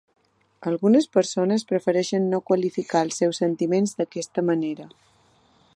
[0.69, 4.89] Algunes persones prefereixen no quantificar els seus sentiments d'aquesta manera.